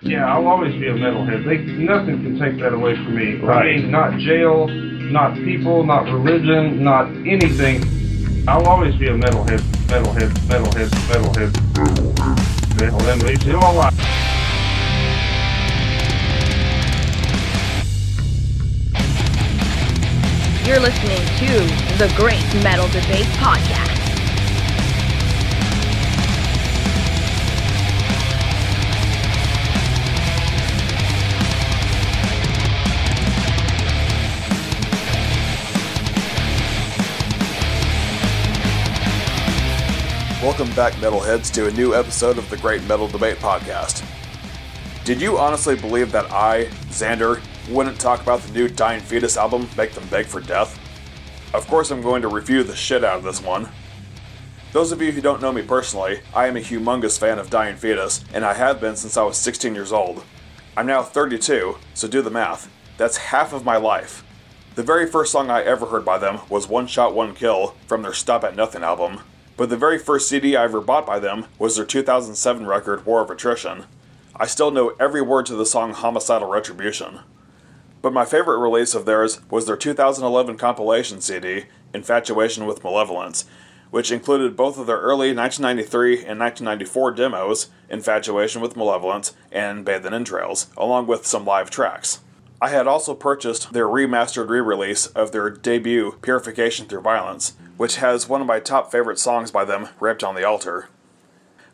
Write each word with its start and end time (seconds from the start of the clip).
Yeah, 0.00 0.32
I'll 0.32 0.46
always 0.46 0.72
be 0.74 0.86
a 0.86 0.94
metalhead. 0.94 1.44
They 1.44 1.58
nothing 1.72 2.22
can 2.22 2.38
take 2.38 2.60
that 2.60 2.72
away 2.72 2.94
from 2.94 3.16
me. 3.16 3.34
Right. 3.34 3.74
I 3.74 3.80
mean, 3.80 3.90
not 3.90 4.16
jail, 4.20 4.68
not 4.68 5.34
people, 5.34 5.82
not 5.82 6.04
religion, 6.04 6.84
not 6.84 7.08
anything. 7.26 7.82
I'll 8.46 8.66
always 8.66 8.94
be 8.94 9.08
a 9.08 9.18
metalhead, 9.18 9.58
metalhead, 9.88 10.30
metalhead, 10.46 10.88
metalhead, 11.08 11.50
metalhead. 11.74 12.38
Metalhead. 12.78 13.54
All 13.54 13.72
my 13.74 13.78
life. 13.78 13.94
You're 20.64 20.78
listening 20.78 21.24
to 21.38 21.98
the 21.98 22.12
Great 22.16 22.44
Metal 22.62 22.86
Debate 22.88 23.26
Podcast. 23.40 23.87
Welcome 40.40 40.72
back, 40.76 40.92
Metalheads, 40.92 41.52
to 41.54 41.66
a 41.66 41.72
new 41.72 41.96
episode 41.96 42.38
of 42.38 42.48
the 42.48 42.58
Great 42.58 42.84
Metal 42.84 43.08
Debate 43.08 43.38
Podcast. 43.38 44.04
Did 45.04 45.20
you 45.20 45.36
honestly 45.36 45.74
believe 45.74 46.12
that 46.12 46.30
I, 46.30 46.66
Xander, 46.90 47.40
wouldn't 47.68 47.98
talk 47.98 48.22
about 48.22 48.42
the 48.42 48.52
new 48.52 48.68
Dying 48.68 49.00
Fetus 49.00 49.36
album, 49.36 49.68
Make 49.76 49.94
Them 49.94 50.06
Beg 50.10 50.26
for 50.26 50.40
Death? 50.40 50.78
Of 51.52 51.66
course, 51.66 51.90
I'm 51.90 52.02
going 52.02 52.22
to 52.22 52.28
review 52.28 52.62
the 52.62 52.76
shit 52.76 53.02
out 53.02 53.18
of 53.18 53.24
this 53.24 53.42
one. 53.42 53.68
Those 54.72 54.92
of 54.92 55.02
you 55.02 55.10
who 55.10 55.20
don't 55.20 55.42
know 55.42 55.50
me 55.50 55.62
personally, 55.62 56.20
I 56.32 56.46
am 56.46 56.56
a 56.56 56.60
humongous 56.60 57.18
fan 57.18 57.40
of 57.40 57.50
Dying 57.50 57.74
Fetus, 57.74 58.24
and 58.32 58.44
I 58.44 58.54
have 58.54 58.80
been 58.80 58.94
since 58.94 59.16
I 59.16 59.24
was 59.24 59.36
16 59.36 59.74
years 59.74 59.90
old. 59.90 60.24
I'm 60.76 60.86
now 60.86 61.02
32, 61.02 61.78
so 61.94 62.06
do 62.06 62.22
the 62.22 62.30
math. 62.30 62.70
That's 62.96 63.16
half 63.16 63.52
of 63.52 63.64
my 63.64 63.76
life. 63.76 64.22
The 64.76 64.84
very 64.84 65.10
first 65.10 65.32
song 65.32 65.50
I 65.50 65.64
ever 65.64 65.86
heard 65.86 66.04
by 66.04 66.18
them 66.18 66.38
was 66.48 66.68
One 66.68 66.86
Shot, 66.86 67.12
One 67.12 67.34
Kill 67.34 67.74
from 67.88 68.02
their 68.02 68.14
Stop 68.14 68.44
at 68.44 68.54
Nothing 68.54 68.84
album, 68.84 69.22
but 69.58 69.68
the 69.70 69.76
very 69.76 69.98
first 69.98 70.28
CD 70.28 70.54
I 70.54 70.62
ever 70.62 70.80
bought 70.80 71.04
by 71.04 71.18
them 71.18 71.46
was 71.58 71.74
their 71.74 71.84
2007 71.84 72.64
record 72.64 73.04
War 73.04 73.22
of 73.22 73.28
Attrition. 73.28 73.86
I 74.36 74.46
still 74.46 74.70
know 74.70 74.94
every 75.00 75.20
word 75.20 75.46
to 75.46 75.56
the 75.56 75.66
song 75.66 75.92
Homicidal 75.94 76.48
Retribution. 76.48 77.18
But 78.00 78.12
my 78.12 78.24
favorite 78.24 78.60
release 78.60 78.94
of 78.94 79.04
theirs 79.04 79.40
was 79.50 79.66
their 79.66 79.76
2011 79.76 80.56
compilation 80.58 81.20
CD, 81.20 81.64
Infatuation 81.92 82.66
with 82.66 82.84
Malevolence, 82.84 83.46
which 83.90 84.12
included 84.12 84.54
both 84.54 84.78
of 84.78 84.86
their 84.86 85.00
early 85.00 85.34
1993 85.34 86.18
and 86.18 86.38
1994 86.38 87.10
demos, 87.10 87.68
Infatuation 87.90 88.62
with 88.62 88.76
Malevolence 88.76 89.34
and 89.50 89.84
Bathe 89.84 90.06
in 90.06 90.14
Entrails, 90.14 90.68
along 90.76 91.08
with 91.08 91.26
some 91.26 91.44
live 91.44 91.68
tracks. 91.68 92.20
I 92.62 92.68
had 92.68 92.86
also 92.86 93.12
purchased 93.12 93.72
their 93.72 93.86
remastered 93.86 94.50
re 94.50 94.60
release 94.60 95.06
of 95.08 95.32
their 95.32 95.50
debut, 95.50 96.16
Purification 96.22 96.86
Through 96.86 97.00
Violence, 97.00 97.54
which 97.78 97.96
has 97.96 98.28
one 98.28 98.42
of 98.42 98.46
my 98.46 98.60
top 98.60 98.92
favorite 98.92 99.18
songs 99.18 99.50
by 99.50 99.64
them, 99.64 99.88
Raped 99.98 100.22
on 100.22 100.34
the 100.34 100.44
Altar. 100.44 100.90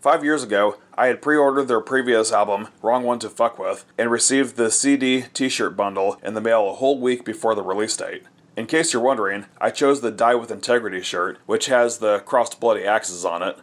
Five 0.00 0.24
years 0.24 0.42
ago, 0.42 0.76
I 0.94 1.06
had 1.06 1.22
pre 1.22 1.36
ordered 1.36 1.68
their 1.68 1.80
previous 1.80 2.32
album, 2.32 2.68
Wrong 2.82 3.04
One 3.04 3.20
to 3.20 3.30
Fuck 3.30 3.56
With, 3.56 3.84
and 3.96 4.10
received 4.10 4.56
the 4.56 4.70
CD 4.70 5.26
t 5.32 5.48
shirt 5.48 5.76
bundle 5.76 6.18
in 6.24 6.34
the 6.34 6.40
mail 6.40 6.68
a 6.68 6.74
whole 6.74 7.00
week 7.00 7.24
before 7.24 7.54
the 7.54 7.62
release 7.62 7.96
date. 7.96 8.24
In 8.56 8.66
case 8.66 8.92
you're 8.92 9.00
wondering, 9.00 9.46
I 9.60 9.70
chose 9.70 10.00
the 10.00 10.10
Die 10.10 10.34
with 10.34 10.50
Integrity 10.50 11.02
shirt, 11.02 11.38
which 11.46 11.66
has 11.66 11.98
the 11.98 12.18
crossed 12.26 12.58
bloody 12.58 12.84
axes 12.84 13.24
on 13.24 13.42
it. 13.42 13.56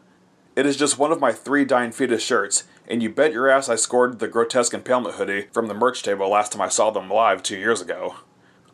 It 0.56 0.66
is 0.66 0.78
just 0.78 0.98
one 0.98 1.12
of 1.12 1.20
my 1.20 1.34
three 1.34 1.66
Dying 1.66 1.92
Fetus 1.92 2.24
shirts, 2.24 2.64
and 2.88 3.04
you 3.04 3.10
bet 3.10 3.34
your 3.34 3.50
ass 3.50 3.68
I 3.68 3.76
scored 3.76 4.20
the 4.20 4.30
Grotesque 4.30 4.74
Impalement 4.74 5.16
hoodie 5.16 5.48
from 5.52 5.68
the 5.68 5.74
merch 5.74 6.04
table 6.04 6.30
last 6.30 6.54
time 6.54 6.62
I 6.62 6.70
saw 6.70 6.90
them 6.90 7.10
live 7.10 7.44
two 7.44 7.58
years 7.58 7.82
ago. 7.82 8.16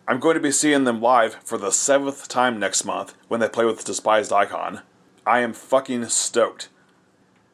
I'm 0.07 0.19
going 0.19 0.35
to 0.35 0.39
be 0.39 0.51
seeing 0.51 0.83
them 0.83 1.01
live 1.01 1.33
for 1.43 1.57
the 1.57 1.71
seventh 1.71 2.27
time 2.27 2.59
next 2.59 2.85
month 2.85 3.15
when 3.27 3.39
they 3.39 3.49
play 3.49 3.65
with 3.65 3.83
Despised 3.83 4.31
Icon. 4.31 4.81
I 5.25 5.39
am 5.39 5.51
fucking 5.51 6.05
stoked. 6.09 6.69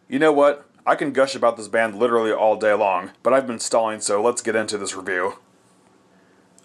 You 0.10 0.20
know 0.20 0.34
what? 0.34 0.68
I 0.86 0.96
can 0.96 1.14
gush 1.14 1.34
about 1.34 1.56
this 1.56 1.70
band 1.70 1.98
literally 1.98 2.34
all 2.34 2.58
day 2.58 2.74
long, 2.74 3.12
but 3.24 3.32
I've 3.32 3.48
been 3.48 3.60
stalling, 3.60 4.02
so 4.02 4.22
let's 4.22 4.42
get 4.42 4.58
into 4.58 4.78
this 4.78 4.94
review. 4.98 5.36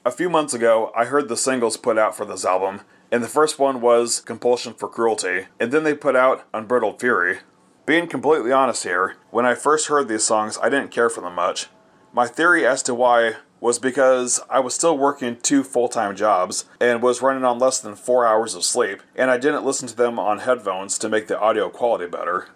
A 0.04 0.10
few 0.10 0.28
months 0.28 0.54
ago, 0.54 0.90
I 0.96 1.04
heard 1.04 1.28
the 1.28 1.36
singles 1.36 1.76
put 1.76 1.98
out 1.98 2.16
for 2.16 2.24
this 2.24 2.44
album, 2.44 2.80
and 3.12 3.22
the 3.22 3.28
first 3.28 3.60
one 3.60 3.80
was 3.80 4.18
Compulsion 4.18 4.74
for 4.74 4.88
Cruelty, 4.88 5.46
and 5.60 5.70
then 5.70 5.84
they 5.84 5.94
put 5.94 6.16
out 6.16 6.48
Unbridled 6.52 6.98
Fury. 6.98 7.38
Being 7.84 8.08
completely 8.08 8.50
honest 8.50 8.82
here, 8.82 9.14
when 9.30 9.46
I 9.46 9.54
first 9.54 9.86
heard 9.86 10.08
these 10.08 10.24
songs, 10.24 10.58
I 10.60 10.68
didn't 10.68 10.90
care 10.90 11.10
for 11.10 11.20
them 11.20 11.36
much. 11.36 11.68
My 12.12 12.26
theory 12.26 12.66
as 12.66 12.82
to 12.84 12.94
why 12.94 13.36
was 13.66 13.80
because 13.80 14.38
I 14.48 14.60
was 14.60 14.74
still 14.74 14.96
working 14.96 15.38
two 15.42 15.64
full 15.64 15.88
time 15.88 16.14
jobs 16.14 16.66
and 16.80 17.02
was 17.02 17.20
running 17.20 17.42
on 17.42 17.58
less 17.58 17.80
than 17.80 17.96
four 17.96 18.24
hours 18.24 18.54
of 18.54 18.62
sleep, 18.62 19.02
and 19.16 19.28
I 19.28 19.38
didn't 19.38 19.64
listen 19.64 19.88
to 19.88 19.96
them 19.96 20.20
on 20.20 20.38
headphones 20.38 20.96
to 20.98 21.08
make 21.08 21.26
the 21.26 21.36
audio 21.40 21.68
quality 21.68 22.06
better. 22.06 22.46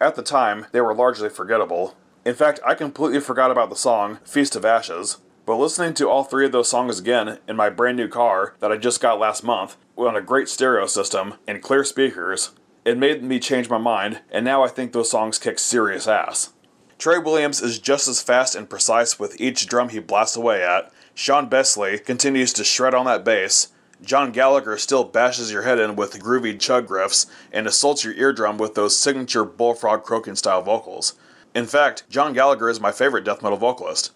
At 0.00 0.16
the 0.16 0.24
time, 0.24 0.66
they 0.72 0.80
were 0.80 0.92
largely 0.92 1.28
forgettable. 1.28 1.96
In 2.24 2.34
fact, 2.34 2.58
I 2.66 2.74
completely 2.74 3.20
forgot 3.20 3.52
about 3.52 3.70
the 3.70 3.76
song 3.76 4.18
Feast 4.24 4.56
of 4.56 4.64
Ashes, 4.64 5.18
but 5.46 5.54
listening 5.54 5.94
to 5.94 6.08
all 6.08 6.24
three 6.24 6.46
of 6.46 6.50
those 6.50 6.68
songs 6.68 6.98
again 6.98 7.38
in 7.46 7.54
my 7.54 7.70
brand 7.70 7.96
new 7.96 8.08
car 8.08 8.56
that 8.58 8.72
I 8.72 8.76
just 8.76 9.00
got 9.00 9.20
last 9.20 9.44
month 9.44 9.76
on 9.96 10.16
a 10.16 10.20
great 10.20 10.48
stereo 10.48 10.86
system 10.86 11.34
and 11.46 11.62
clear 11.62 11.84
speakers, 11.84 12.50
it 12.84 12.98
made 12.98 13.22
me 13.22 13.38
change 13.38 13.70
my 13.70 13.78
mind, 13.78 14.20
and 14.32 14.44
now 14.44 14.64
I 14.64 14.68
think 14.68 14.90
those 14.90 15.10
songs 15.10 15.38
kick 15.38 15.60
serious 15.60 16.08
ass. 16.08 16.52
Trey 16.98 17.18
Williams 17.18 17.60
is 17.60 17.78
just 17.78 18.08
as 18.08 18.22
fast 18.22 18.54
and 18.54 18.70
precise 18.70 19.18
with 19.18 19.38
each 19.40 19.66
drum 19.66 19.90
he 19.90 19.98
blasts 19.98 20.36
away 20.36 20.62
at. 20.62 20.90
Sean 21.14 21.48
Beasley 21.48 21.98
continues 21.98 22.52
to 22.54 22.64
shred 22.64 22.94
on 22.94 23.04
that 23.04 23.24
bass. 23.24 23.68
John 24.02 24.32
Gallagher 24.32 24.78
still 24.78 25.04
bashes 25.04 25.52
your 25.52 25.62
head 25.62 25.78
in 25.78 25.96
with 25.96 26.20
groovy 26.20 26.58
chug 26.58 26.88
riffs 26.88 27.26
and 27.52 27.66
assaults 27.66 28.04
your 28.04 28.14
eardrum 28.14 28.58
with 28.58 28.74
those 28.74 28.96
signature 28.96 29.44
bullfrog 29.44 30.04
croaking 30.04 30.36
style 30.36 30.62
vocals. 30.62 31.14
In 31.54 31.66
fact, 31.66 32.04
John 32.08 32.32
Gallagher 32.32 32.68
is 32.68 32.80
my 32.80 32.92
favorite 32.92 33.24
death 33.24 33.42
metal 33.42 33.58
vocalist. 33.58 34.12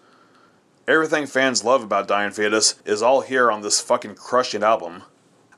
Everything 0.87 1.25
fans 1.27 1.63
love 1.63 1.83
about 1.83 2.07
Dying 2.07 2.31
Fetus 2.31 2.75
is 2.85 3.01
all 3.01 3.21
here 3.21 3.51
on 3.51 3.61
this 3.61 3.79
fucking 3.81 4.15
crushing 4.15 4.63
album. 4.63 5.03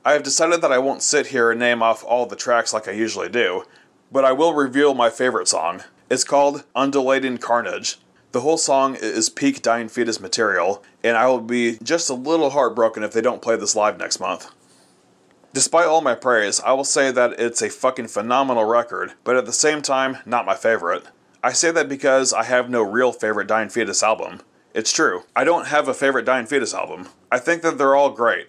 I 0.04 0.12
have 0.12 0.22
decided 0.22 0.60
that 0.60 0.72
I 0.72 0.78
won't 0.78 1.02
sit 1.02 1.28
here 1.28 1.50
and 1.50 1.58
name 1.58 1.82
off 1.82 2.04
all 2.04 2.26
the 2.26 2.36
tracks 2.36 2.74
like 2.74 2.86
I 2.86 2.92
usually 2.92 3.30
do, 3.30 3.64
but 4.12 4.24
I 4.24 4.32
will 4.32 4.52
reveal 4.52 4.92
my 4.92 5.08
favorite 5.08 5.48
song. 5.48 5.82
It's 6.14 6.22
called 6.22 6.62
Undulating 6.76 7.38
Carnage. 7.38 7.98
The 8.30 8.42
whole 8.42 8.56
song 8.56 8.94
is 8.94 9.28
peak 9.28 9.62
Dying 9.62 9.88
Fetus 9.88 10.20
material, 10.20 10.80
and 11.02 11.16
I 11.16 11.26
will 11.26 11.40
be 11.40 11.76
just 11.82 12.08
a 12.08 12.14
little 12.14 12.50
heartbroken 12.50 13.02
if 13.02 13.12
they 13.12 13.20
don't 13.20 13.42
play 13.42 13.56
this 13.56 13.74
live 13.74 13.98
next 13.98 14.20
month. 14.20 14.48
Despite 15.52 15.88
all 15.88 16.02
my 16.02 16.14
praise, 16.14 16.60
I 16.60 16.72
will 16.72 16.84
say 16.84 17.10
that 17.10 17.40
it's 17.40 17.62
a 17.62 17.68
fucking 17.68 18.06
phenomenal 18.06 18.64
record, 18.64 19.14
but 19.24 19.34
at 19.34 19.44
the 19.44 19.52
same 19.52 19.82
time, 19.82 20.18
not 20.24 20.46
my 20.46 20.54
favorite. 20.54 21.02
I 21.42 21.52
say 21.52 21.72
that 21.72 21.88
because 21.88 22.32
I 22.32 22.44
have 22.44 22.70
no 22.70 22.82
real 22.82 23.10
favorite 23.10 23.48
Dying 23.48 23.68
Fetus 23.68 24.00
album. 24.00 24.40
It's 24.72 24.92
true, 24.92 25.24
I 25.34 25.42
don't 25.42 25.66
have 25.66 25.88
a 25.88 25.94
favorite 25.94 26.26
Dying 26.26 26.46
Fetus 26.46 26.74
album. 26.74 27.08
I 27.32 27.40
think 27.40 27.62
that 27.62 27.76
they're 27.76 27.96
all 27.96 28.10
great. 28.10 28.46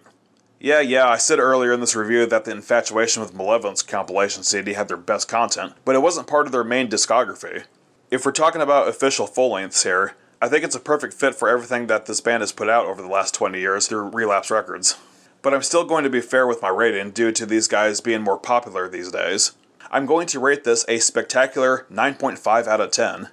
Yeah, 0.66 0.80
yeah, 0.80 1.08
I 1.08 1.18
said 1.18 1.38
earlier 1.38 1.74
in 1.74 1.80
this 1.80 1.96
review 1.96 2.26
that 2.26 2.46
the 2.46 2.50
Infatuation 2.50 3.22
with 3.22 3.36
Malevolence 3.36 3.84
compilation 3.84 4.42
CD 4.42 4.74
had 4.74 4.88
their 4.88 4.98
best 4.98 5.28
content, 5.28 5.74
but 5.86 5.94
it 5.94 6.02
wasn't 6.02 6.26
part 6.26 6.48
of 6.48 6.52
their 6.52 6.64
main 6.64 6.88
discography. 6.88 7.66
If 8.10 8.26
we're 8.26 8.32
talking 8.32 8.64
about 8.64 8.88
official 8.88 9.28
full 9.28 9.52
lengths 9.52 9.84
here, 9.84 10.16
I 10.42 10.48
think 10.48 10.64
it's 10.64 10.74
a 10.74 10.80
perfect 10.80 11.14
fit 11.14 11.36
for 11.36 11.50
everything 11.50 11.86
that 11.86 12.08
this 12.08 12.20
band 12.20 12.42
has 12.42 12.52
put 12.52 12.68
out 12.68 12.88
over 12.88 13.00
the 13.00 13.08
last 13.08 13.36
20 13.36 13.60
years 13.60 13.88
through 13.88 14.10
Relapse 14.10 14.50
Records. 14.50 14.98
But 15.44 15.54
I'm 15.54 15.62
still 15.62 15.84
going 15.84 16.04
to 16.04 16.10
be 16.10 16.20
fair 16.20 16.48
with 16.48 16.64
my 16.64 16.70
rating 16.70 17.12
due 17.12 17.32
to 17.34 17.46
these 17.46 17.68
guys 17.68 18.02
being 18.02 18.24
more 18.24 18.40
popular 18.40 18.90
these 18.90 19.12
days. 19.12 19.52
I'm 19.92 20.08
going 20.08 20.26
to 20.30 20.40
rate 20.40 20.64
this 20.64 20.84
a 20.88 20.98
spectacular 20.98 21.86
9.5 21.92 22.66
out 22.66 22.82
of 22.82 22.90
10. 22.90 23.30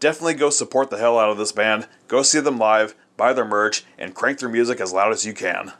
Definitely 0.00 0.34
go 0.34 0.50
support 0.50 0.90
the 0.90 0.98
hell 0.98 1.20
out 1.20 1.30
of 1.30 1.38
this 1.38 1.52
band, 1.52 1.86
go 2.08 2.22
see 2.22 2.40
them 2.40 2.58
live, 2.58 2.96
buy 3.16 3.32
their 3.32 3.44
merch, 3.44 3.84
and 3.96 4.12
crank 4.12 4.40
their 4.40 4.48
music 4.48 4.80
as 4.80 4.92
loud 4.92 5.12
as 5.12 5.24
you 5.24 5.32
can. 5.32 5.72